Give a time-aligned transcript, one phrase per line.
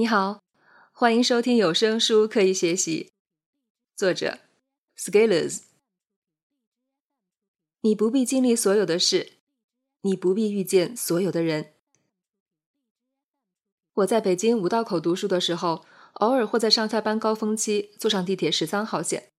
[0.00, 0.44] 你好，
[0.92, 3.10] 欢迎收听有声书《可以学习》，
[3.98, 4.38] 作者
[4.96, 5.62] Scalers。
[7.80, 9.32] 你不必经历所有的事，
[10.02, 11.72] 你不必遇见所有的人。
[13.94, 19.32] 我在北京五道口读书的时候，偶尔会在上下班高峰期坐上地铁十三号线，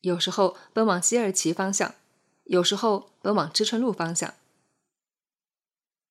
[0.00, 1.94] 有时候奔往西二旗方向，
[2.42, 4.34] 有时候奔往知春路方向。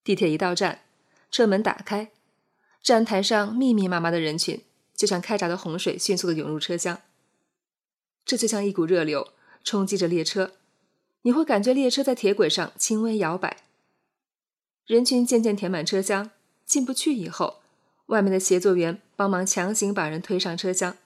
[0.05, 0.85] 地铁一到站，
[1.29, 2.13] 车门打开。
[2.83, 4.61] 站台上密密麻麻的人群，
[4.93, 7.01] 就像开闸的洪水，迅速的涌入车厢。
[8.25, 9.29] 这就像一股热流
[9.63, 10.51] 冲击着列车，
[11.21, 13.63] 你会感觉列车在铁轨上轻微摇摆。
[14.85, 16.31] 人群渐渐填满车厢，
[16.65, 17.61] 进不去以后，
[18.07, 20.97] 外面的协作员帮忙强行把人推上车厢。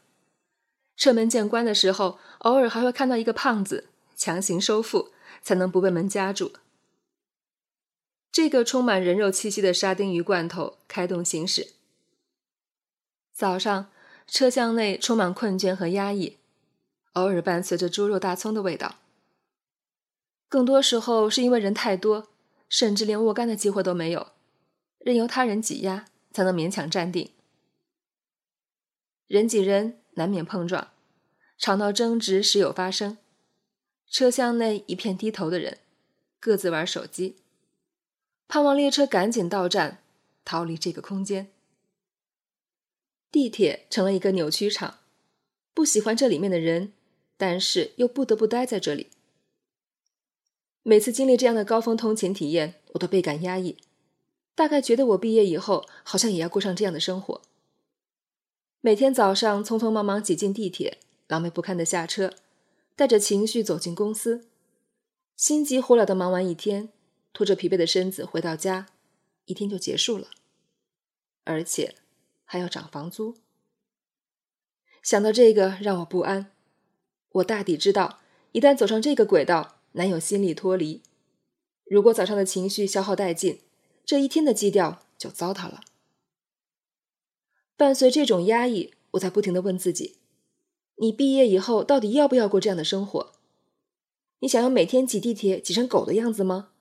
[0.96, 5.12] 车门见关的时候，偶尔还会看到一个胖子强行收腹，
[5.44, 6.54] 才能不被门夹住。
[8.32, 11.77] 这个充满人肉气息的沙丁鱼罐头开动行驶。
[13.38, 13.92] 早上，
[14.26, 16.38] 车厢内充满困倦和压抑，
[17.14, 18.96] 偶尔伴随着猪肉大葱的味道。
[20.50, 22.30] 更多时候是因为人太多，
[22.68, 24.30] 甚至连握杆的机会都没有，
[24.98, 27.30] 任由他人挤压才能勉强站定。
[29.28, 30.88] 人挤人难免碰撞，
[31.60, 33.20] 吵闹争执时有发生。
[34.10, 35.78] 车厢内一片低头的人，
[36.40, 37.36] 各自玩手机。
[38.48, 40.00] 盼望列车赶紧到站，
[40.44, 41.52] 逃离这个空间。
[43.32, 45.00] 地铁成了一个扭曲场，
[45.74, 46.94] 不喜欢这里面的人，
[47.38, 49.08] 但是又不得不待在这里。
[50.84, 53.78] 每次经历这样的高峰通勤体验，我都倍感压抑，
[54.56, 57.42] 大概觉得我毕业以后好像也要过上这样的生活。
[58.82, 62.34] 每天早上匆匆忙忙挤进地铁，狼狈不堪的下车，
[62.96, 64.48] 带着情绪走进公司，
[65.36, 66.90] 心急火燎的忙完一天。
[67.34, 68.88] 拖着疲惫的身子回到家，
[69.46, 70.30] 一天就结束了，
[71.44, 71.94] 而且
[72.48, 73.36] 还要涨房租。
[75.04, 76.52] 想到这个，让我不安。
[77.34, 78.20] 我大抵知道，
[78.54, 81.04] 一旦走上这个轨道，难有心理脱离。
[81.86, 83.62] 如果早上的情绪消耗殆尽，
[84.04, 85.82] 这一天的基调就糟蹋了。
[87.76, 90.18] 伴随这种压抑，我在不停的问自己：
[90.96, 93.34] 你毕业以后到底要不要过这样的生活？
[94.40, 96.72] 你想要每天挤地铁挤成狗的样子吗？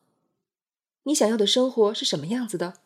[1.03, 2.81] 你想要的生活是什么样子的？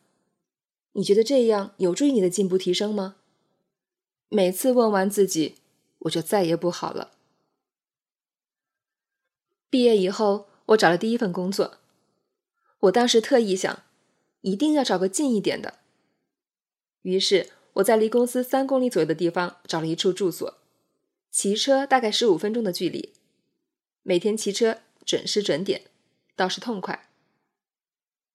[0.92, 3.16] 你觉得这样有助于你的进步提升吗？
[4.28, 5.56] 每次问完自己，
[6.00, 7.12] 我就再也不好了。
[9.68, 11.78] 毕业以后，我找了第一份工作。
[12.80, 13.84] 我当时特意想，
[14.40, 15.78] 一定要找个近一点的。
[17.02, 20.58] 于是我在离公司三公里左右的地方找了一处住所，
[21.30, 23.12] 骑车大概十五分钟的距离，
[24.02, 25.82] 每天骑车准时准点，
[26.34, 27.08] 倒是痛快。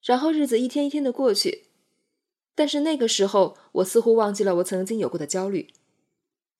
[0.02, 1.66] 然后日子一天一天的过去，
[2.56, 5.68] 但是那个时候我似乎忘记了我曾经有过的焦虑。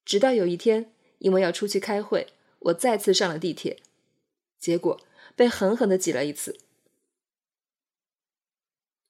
[0.04, 2.28] 直到有一天，因为要出去开会，
[2.60, 3.82] 我再次上了地铁，
[4.60, 5.00] 结果
[5.36, 6.60] 被狠狠的挤了一次。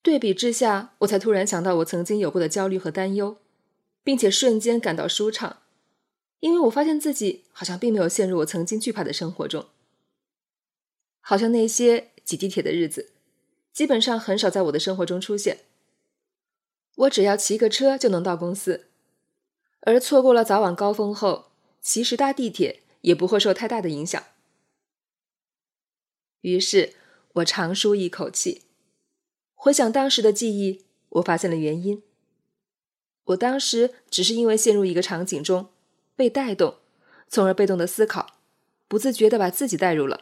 [0.01, 3.37] 对比之下，我才突然想到我曾经有过的焦虑和担忧，
[4.03, 5.63] 并且瞬间感到舒畅，
[6.39, 9.65] 因为我发现自己好像并没有陷入我曾经惧怕的生活中，
[11.19, 13.09] 好像那些挤地铁的日子。
[13.73, 15.61] 基本上很少在我的生活中出现。
[16.95, 18.87] 我只要骑个车就能到公司，
[19.81, 21.51] 而错过了早晚高峰后，
[21.81, 24.23] 其实搭地铁也不会受太大的影响。
[26.41, 26.93] 于是
[27.33, 28.61] 我长舒一口气，
[29.53, 32.01] 回想当时的记忆，我发现了原因。
[33.25, 35.69] 我当时只是因为陷入一个场景中，
[36.15, 36.75] 被带动，
[37.27, 38.37] 从而被动的思考，
[38.87, 40.21] 不自觉的把自己带入了。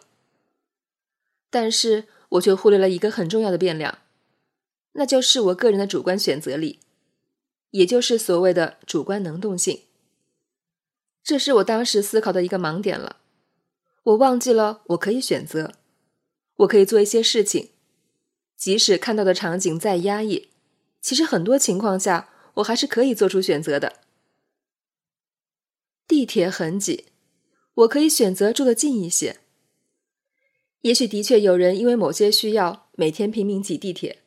[1.49, 2.07] 但是。
[2.33, 3.99] 我却忽略了一个很重要的变量，
[4.93, 6.79] 那就是我个人的主观选择力，
[7.71, 9.81] 也就是所谓的主观能动性。
[11.23, 13.17] 这是我当时思考的一个盲点了。
[14.03, 15.75] 我忘记了我可以选择，
[16.57, 17.69] 我可以做一些事情，
[18.57, 20.49] 即使看到的场景再压抑，
[21.01, 24.01] 其实很多情况下我还是可以做出选择的。
[26.05, 27.05] 地铁很挤，
[27.75, 29.39] 我可以选择住得近一些。
[30.81, 34.22] 也许的确有人因为某些需要每天拼命挤地铁，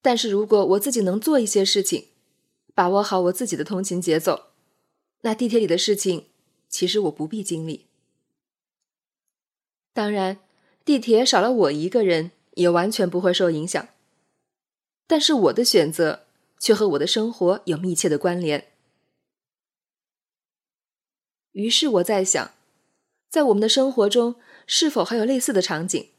[0.00, 2.08] 但是如果我自己能做一些事情，
[2.74, 4.46] 把握好我自己的通勤节奏，
[5.22, 6.26] 那地铁里的事情
[6.68, 7.86] 其实我不必经历。
[9.92, 10.38] 当然，
[10.84, 13.88] 地铁少了我一个人也完全不会受影响，
[15.06, 16.26] 但是我的选择
[16.58, 18.68] 却和我的生活有密切的关联。
[21.52, 22.52] 于是我在想，
[23.28, 24.36] 在我们的生活中。
[24.70, 26.10] 是否还有类似的场景？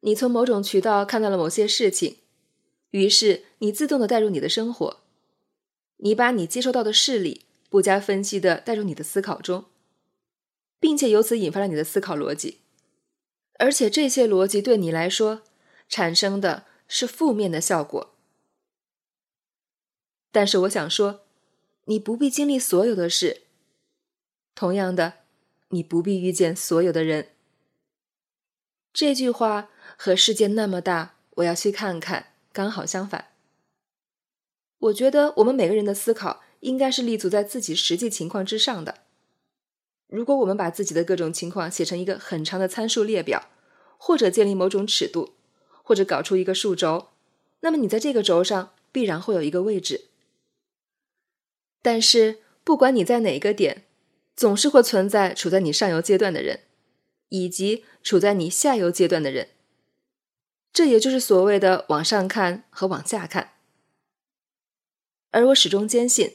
[0.00, 2.16] 你从某种渠道看到了某些事情，
[2.96, 5.00] 于是你自动的带入你的生活，
[5.98, 9.66] 你把你接收到的事例不加分析的带入你的思考中，
[10.80, 12.60] 并且由此引发了你的思考逻辑，
[13.58, 15.42] 而且这些逻辑对你来说
[15.90, 18.14] 产生的是负面的效果。
[20.32, 21.20] 但是我想说，
[21.84, 23.42] 你不必经历所有的事，
[24.54, 25.18] 同样的，
[25.68, 27.28] 你不必遇见所有的人。
[28.94, 33.32] 这句话和世界那么大，我要去看看，刚好相反。
[34.78, 39.02] 我觉得我们每个人的思考应该是立足在自己实际情况之上的。
[40.06, 43.50] 如果我们把自己的各种情况写成一个很长的参数列表，
[43.98, 45.34] 或者建立某种尺度，
[45.82, 47.08] 或者搞出一个数轴，
[47.60, 50.06] 那么你在这个轴上必然会有一个位置。
[51.82, 53.84] 但是不管你在哪个点，
[54.34, 56.60] 总是会存在处在你上游阶段的人，
[57.28, 59.50] 以及处在你下游阶段的人。
[60.72, 63.52] 这也就是所谓的往上看和往下看。
[65.30, 66.34] 而我始终坚信，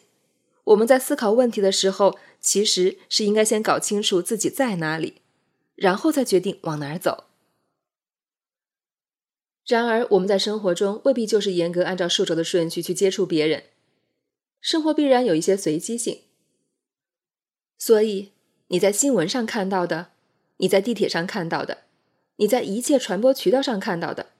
[0.66, 5.22] 我们在思考问题的时候，其实是应该先搞清楚自己在哪里，
[5.76, 7.26] 然后再决定往哪儿走。
[9.66, 13.66] 然而，我们在生活中未必就是严格按照数轴的顺序去接触别人，
[14.60, 16.22] 生活必然有一些随机性。
[17.78, 18.32] 所以，
[18.68, 20.12] 你在新闻上看到的，
[20.58, 21.86] 你在地铁上看到的，
[22.38, 24.32] 你在一切传播渠道上看到的，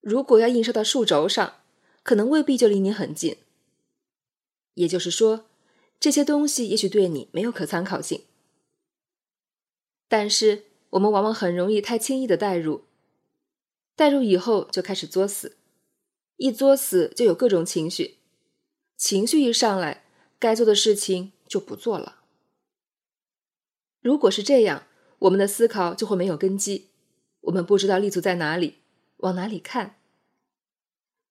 [0.00, 1.60] 如果要映射到数轴上，
[2.02, 3.36] 可能未必就离你很近。
[4.74, 5.46] 也就是说，
[6.00, 8.24] 这些东西也许对你没有可参考性，
[10.08, 12.84] 但是我们往往很容易太轻易的代入，
[13.94, 15.56] 代入以后就开始作死，
[16.36, 18.18] 一作死就有各种情绪，
[18.96, 20.04] 情绪一上来，
[20.38, 22.22] 该做的事情就不做了。
[24.00, 24.86] 如果是这样，
[25.20, 26.88] 我们的思考就会没有根基，
[27.42, 28.78] 我们不知道立足在哪里，
[29.18, 29.96] 往哪里看。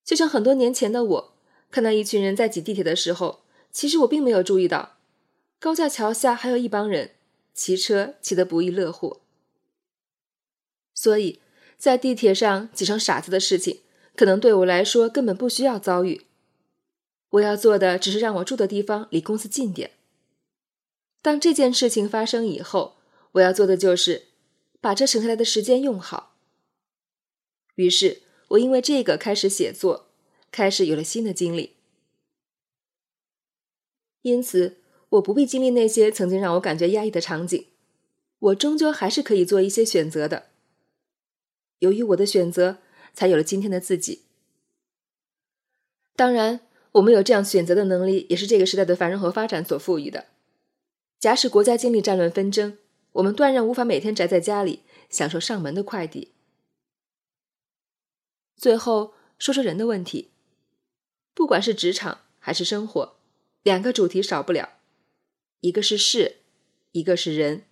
[0.03, 1.33] 就像很多年前的我。
[1.71, 3.41] 看到一群人在挤地铁的时候，
[3.71, 4.97] 其实我并没有注意到，
[5.59, 7.15] 高架桥下还有一帮人
[7.55, 9.21] 骑车骑得不亦乐乎。
[10.93, 11.39] 所以，
[11.75, 13.79] 在地铁上挤成傻子的事情，
[14.15, 16.21] 可能对我来说根本不需要遭遇。
[17.31, 19.93] 我要做的只是让我住的地方离公司近点。
[21.23, 22.97] 当这件事情发生以后，
[23.33, 24.29] 我要做的就是
[24.81, 26.37] 把这省下来的时间用好。
[27.75, 30.09] 于是我因为这个开始写作。
[30.55, 31.77] 开始有了新的经历，
[34.21, 34.77] 因此
[35.09, 37.69] 我不必经历那些曾经让我感觉压抑的场景，
[38.37, 40.49] 我终究还是可以做一些选择的。
[41.79, 42.77] 由于我的选择，
[43.15, 44.25] 才有了今天的自己。
[46.15, 46.59] 当然，
[46.91, 50.27] 我们有这样选择的能力，也是这个时代的繁荣和发展所赋予的。
[51.19, 52.77] 假使国家经历战乱纷争，
[53.13, 56.33] 我们断然无法每天宅在家里享受上门的快递。
[58.55, 60.31] 最后说说人的问题。
[61.33, 63.15] 不管是职场还是生活，
[63.63, 64.77] 两个主题少不了，
[65.61, 66.37] 一个是事，
[66.91, 67.65] 一个是人。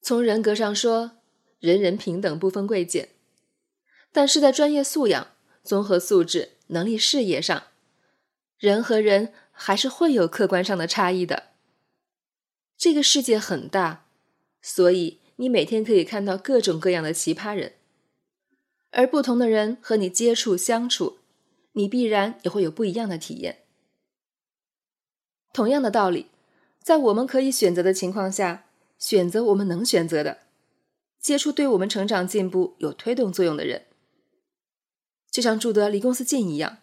[0.00, 1.18] 从人格上说，
[1.58, 3.08] 人人平等，不分贵贱；
[4.12, 5.32] 但是在专业素养、
[5.64, 7.64] 综合素质、能力、事业上，
[8.56, 11.55] 人和人还是会有客观上的差异的。
[12.76, 14.06] 这个世界很大，
[14.60, 17.74] 所以你每天可以看到各种各样的奇葩人，
[18.90, 21.18] 而不同的人和你接触相处。
[21.72, 23.64] 你必然也会有不一样的体验。
[25.52, 26.28] 同样的道理，
[26.82, 28.64] 在我们可以选择的情况下，
[28.98, 30.38] 选择我们能选择的，
[31.20, 33.84] 接触对我们成长进步有推动作用的人。
[35.30, 36.78] 就像住得离公司近一样，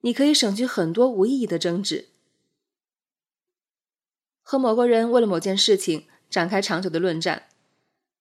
[0.00, 2.08] 你可以省去很多无意义的争执。
[4.44, 7.48] 和某个人为了某件事情展开长久的论战，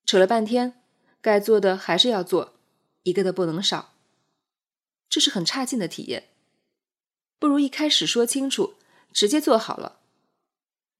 [0.06, 0.82] 扯了半天，
[1.22, 2.54] 该做的还是要做，
[3.04, 3.94] 一个都不能少。
[5.10, 6.30] 这是很差劲的体验，
[7.38, 8.76] 不如一开始说清楚，
[9.12, 10.00] 直接做好了。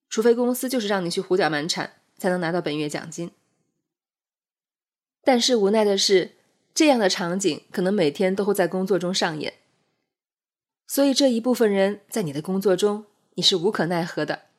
[0.10, 3.32] 除非公司就是让你去胡搅蛮缠，才能拿到本月奖金。
[5.24, 6.36] 但是无奈的是，
[6.76, 9.54] 这样的场景可能每天都会在工作中上演。
[10.86, 14.53] 所以这一部分人在你的工作中，你是无可奈何的。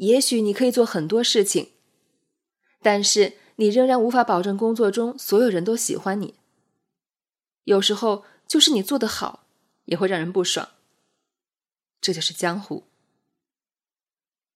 [0.00, 1.72] 也许你可以做很多事情，
[2.80, 6.36] 但是你仍然无法保证工作中所有人都喜欢你。
[7.64, 9.44] 有时候，就是你做得好，
[9.84, 10.70] 也会让人不爽。
[12.00, 12.84] 这就是江湖。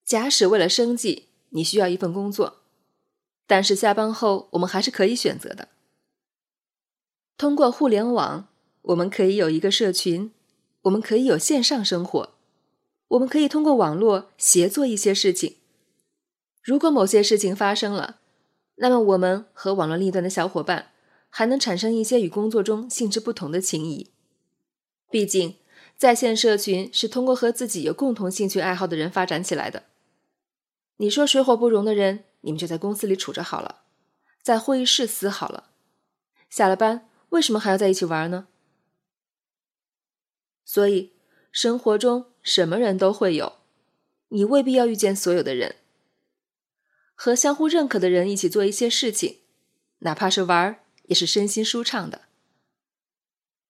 [0.03, 2.63] 假使为了生计，你需要一份工作，
[3.47, 5.69] 但是下班后我们还是可以选择的。
[7.37, 8.49] 通过互联网，
[8.81, 10.33] 我们可以有一个社群，
[10.83, 12.34] 我们可以有线上生活，
[13.09, 15.57] 我们可以通过网络协作一些事情。
[16.63, 18.21] 如果某些事情发生了，
[18.77, 20.93] 那么我们和网络另一端的小伙伴。
[21.37, 24.13] 还能产生一些与工作中性质不同的情谊。
[25.11, 25.57] 毕竟，
[25.97, 29.83] 在线社群是通过和自己有共同兴趣爱好的人发展起来的。
[30.99, 33.83] 你说水火不容的人，你们就在公司里处着好了，
[34.43, 35.71] 在会议室撕好了，
[36.49, 38.47] 下了班为什么还要在一起玩呢？
[40.65, 41.15] 所以
[41.51, 43.55] 生活中什么人都会有，
[44.29, 45.77] 你未必要遇见所有的人。
[47.17, 49.39] 和相互认可的人一起做一些事情，
[50.01, 52.23] 哪怕是玩也是身心舒畅的。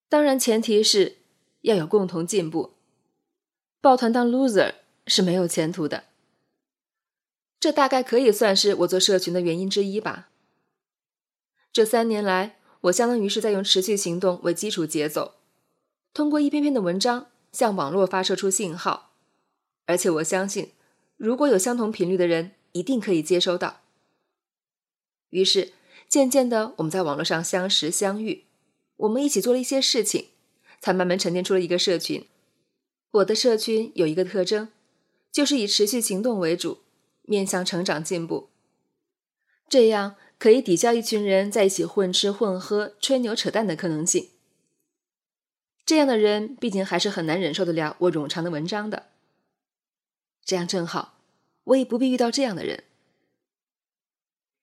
[0.09, 1.17] 当然，前提是
[1.61, 2.73] 要有共同进步。
[3.79, 4.73] 抱团当 loser
[5.07, 6.05] 是没有前途的。
[7.59, 10.29] 这大概可以算是我做社群的原因之一吧。
[11.71, 15.35] 这三年来，我相当于是在用持续行动为基础节奏，
[16.13, 19.13] 通过一篇篇的文章向网络发射出信号，
[19.85, 20.73] 而且我相信，
[21.15, 22.51] 如果有相同频率的人。
[22.75, 23.83] 一定可以接收到。
[25.29, 25.71] 于是，
[26.09, 28.43] 渐渐的，我们在网络上相识相遇，
[28.97, 30.27] 我们一起做了一些事情，
[30.81, 32.27] 才慢慢沉淀出了一个社群。
[33.11, 34.67] 我的社群有一个特征，
[35.31, 36.79] 就是以持续行动为主，
[37.21, 38.49] 面向成长进步，
[39.69, 44.31] 这样可以抵消一群人在一起混吃混喝、吹牛扯淡的可能性。
[45.85, 49.07] 这样的人毕竟还是很难忍受得了我冗长的文章的。
[50.43, 51.13] 这样正好。
[51.65, 52.83] 我也不必遇到这样的人，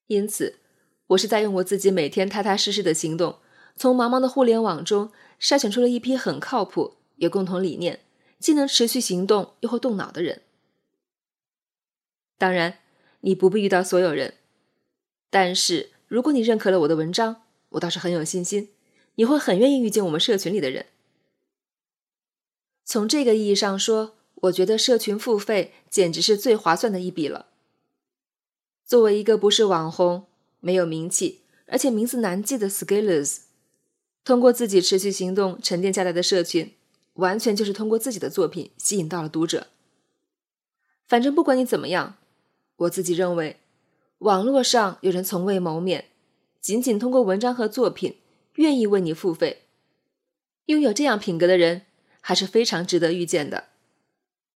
[0.06, 0.60] 因此，
[1.08, 3.40] 我是在用我自己每天踏踏实实的行动，
[3.74, 5.10] 从茫茫的互联网中
[5.40, 8.04] 筛选出了一批很靠谱、有共同理念、
[8.38, 10.42] 既能持续行动又会动脑的人。
[12.38, 12.78] 当然，
[13.22, 14.34] 你不必遇到所有人，
[15.28, 18.68] 但是如果你认可了我的文章，我倒是很有信心，
[19.16, 20.86] 你会很愿意遇见我们社群里的人。
[22.92, 24.12] 从这个意义上说。
[24.42, 27.46] 我觉得社群付费简直是最划算的一笔了。
[28.84, 30.26] 作为一个不是网红、
[30.58, 33.42] 没有名气，而且名字难记的 Scalers，
[34.24, 36.74] 通过自己持续行动沉淀下来的社群，
[37.12, 39.68] 完全就是通过自己的作品吸引到了读者。
[41.06, 42.16] 反正不管你怎么样，
[42.78, 43.60] 我自己认为，
[44.18, 46.06] 网络上有人从未谋面，
[46.60, 48.16] 仅仅通过文章和作品
[48.56, 49.62] 愿意为你付费，
[50.64, 51.82] 拥有这样品格的人
[52.22, 53.71] 还是非常值得遇见的。